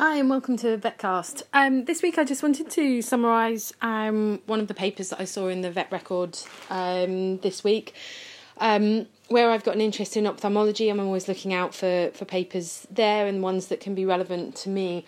[0.00, 1.42] Hi, and welcome to VetCast.
[1.52, 5.24] Um, this week, I just wanted to summarise um, one of the papers that I
[5.24, 6.38] saw in the Vet Record
[6.70, 7.94] um, this week.
[8.58, 12.86] Um, where I've got an interest in ophthalmology, I'm always looking out for, for papers
[12.92, 15.04] there and ones that can be relevant to me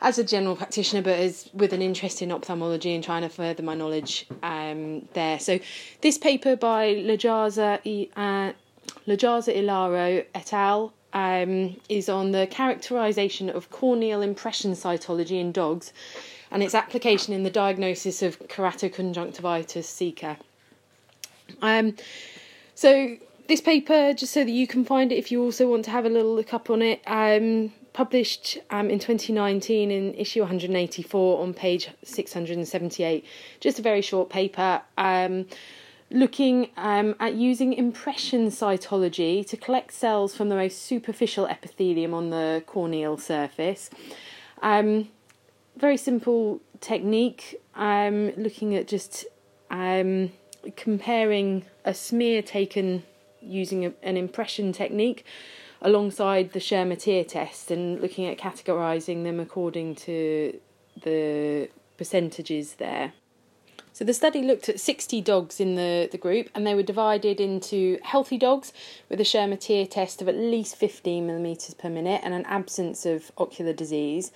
[0.00, 3.64] as a general practitioner, but as with an interest in ophthalmology and trying to further
[3.64, 5.40] my knowledge um, there.
[5.40, 5.58] So,
[6.02, 7.80] this paper by Lajaza,
[8.14, 8.52] uh,
[9.08, 15.92] Lajaza Ilaro et al um, is on the characterization of corneal impression cytology in dogs
[16.50, 20.36] and its application in the diagnosis of keratoconjunctivitis sicca.
[21.62, 21.96] Um,
[22.74, 23.16] so
[23.48, 26.04] this paper, just so that you can find it if you also want to have
[26.04, 31.52] a little look up on it, um, published um, in 2019 in issue 184 on
[31.52, 33.24] page 678.
[33.58, 34.82] Just a very short paper.
[34.96, 35.46] Um,
[36.10, 42.30] looking um, at using impression cytology to collect cells from the most superficial epithelium on
[42.30, 43.90] the corneal surface.
[44.62, 45.08] Um,
[45.76, 49.26] very simple technique, um, looking at just
[49.70, 50.32] um,
[50.76, 53.04] comparing a smear taken
[53.40, 55.24] using a, an impression technique
[55.80, 60.58] alongside the Schirmer tear test and looking at categorizing them according to
[61.02, 63.12] the percentages there.
[63.92, 67.40] So the study looked at 60 dogs in the, the group and they were divided
[67.40, 68.72] into healthy dogs
[69.08, 73.04] with a Schirmer tear test of at least 15 millimetres per minute and an absence
[73.04, 74.32] of ocular disease,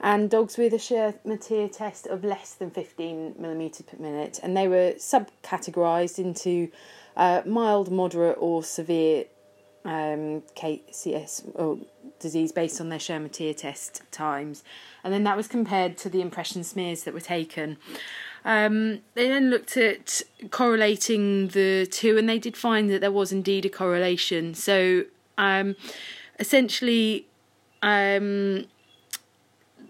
[0.00, 4.38] and dogs with a Schirmer tear test of less than 15 millimetres per minute.
[4.42, 6.70] And they were subcategorised into
[7.16, 9.24] uh, mild, moderate, or severe
[9.84, 11.78] um, KCS or
[12.20, 14.62] disease based on their Schirmer tear test times.
[15.02, 17.78] And then that was compared to the impression smears that were taken.
[18.44, 23.32] Um, they then looked at correlating the two, and they did find that there was
[23.32, 24.54] indeed a correlation.
[24.54, 25.04] So,
[25.36, 25.76] um,
[26.38, 27.26] essentially,
[27.82, 28.66] um,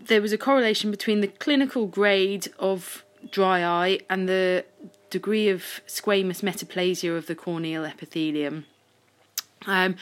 [0.07, 4.65] there was a correlation between the clinical grade of dry eye and the
[5.11, 8.65] degree of squamous metaplasia of the corneal epithelium.
[9.67, 9.97] Um,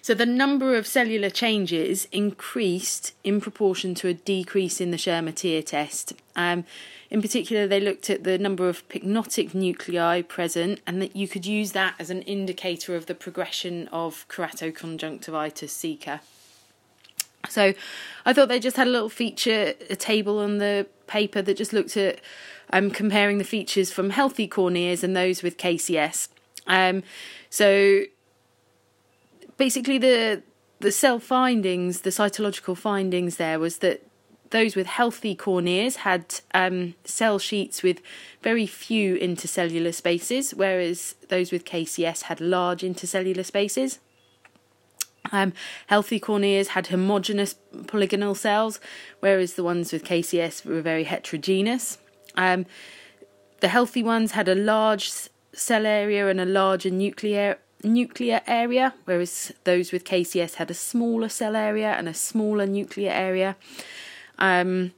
[0.00, 5.32] so the number of cellular changes increased in proportion to a decrease in the Schirmer
[5.32, 6.14] tear test.
[6.34, 6.64] Um,
[7.10, 11.44] in particular, they looked at the number of pycnotic nuclei present, and that you could
[11.44, 16.22] use that as an indicator of the progression of keratoconjunctivitis sicca.
[17.50, 17.74] So,
[18.24, 21.74] I thought they just had a little feature, a table on the paper that just
[21.74, 22.18] looked at
[22.72, 26.28] um, comparing the features from healthy corneas and those with KCS.
[26.66, 27.02] Um,
[27.50, 28.04] so,
[29.62, 30.42] basically, the
[30.80, 33.98] the cell findings, the cytological findings there was that
[34.50, 37.98] those with healthy corneas had um, cell sheets with
[38.42, 44.00] very few intercellular spaces, whereas those with KCS had large intercellular spaces.
[45.30, 45.52] Um,
[45.86, 47.54] healthy corneas had homogeneous
[47.86, 48.80] polygonal cells,
[49.20, 51.98] whereas the ones with KCS were very heterogeneous.
[52.36, 52.66] Um,
[53.60, 55.12] the healthy ones had a large
[55.52, 61.28] cell area and a larger nuclear nuclear area, whereas those with KCS had a smaller
[61.28, 63.56] cell area and a smaller nuclear area.
[64.38, 64.92] Um,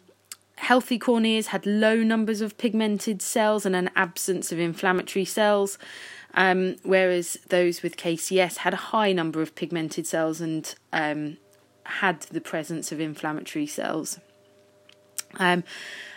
[0.56, 5.78] healthy corneas had low numbers of pigmented cells and an absence of inflammatory cells,
[6.34, 11.36] um, whereas those with KCS had a high number of pigmented cells and um,
[11.84, 14.18] had the presence of inflammatory cells.
[15.38, 15.64] Um,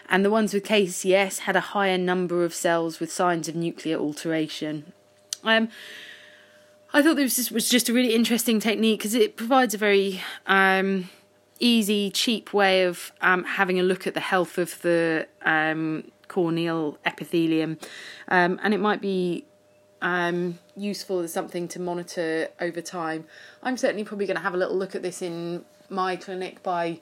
[0.09, 3.97] and the ones with KCS had a higher number of cells with signs of nuclear
[3.97, 4.93] alteration.
[5.43, 5.69] Um,
[6.97, 11.11] I thought this was just a really interesting technique because it provides a very um,
[11.59, 16.97] easy, cheap way of um, having a look at the health of the um, corneal
[17.05, 17.77] epithelium,
[18.29, 19.45] um, and it might be
[20.01, 23.25] um, useful as something to monitor over time.
[23.61, 26.99] I'm certainly probably going to have a little look at this in my clinic by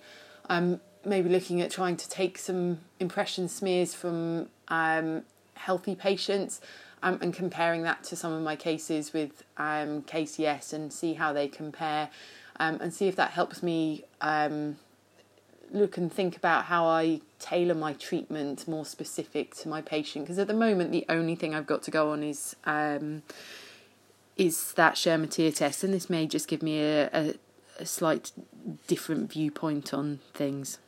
[0.50, 4.50] um, maybe looking at trying to take some impression smears from
[5.54, 6.60] healthy patients.
[7.06, 12.10] And comparing that to some of my cases with KCS and see how they compare
[12.60, 14.78] um, and see if that helps me um,
[15.72, 20.26] look and think about how I tailor my treatment more specific to my patient.
[20.26, 23.24] Because at the moment, the only thing I've got to go on is um,
[24.38, 27.34] is that Schirmer tear test, and this may just give me a, a,
[27.80, 28.32] a slight
[28.88, 30.80] different viewpoint on things.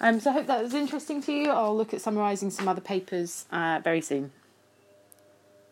[0.00, 1.50] Um, so I hope that was interesting to you.
[1.50, 4.32] I'll look at summarising some other papers uh, very soon.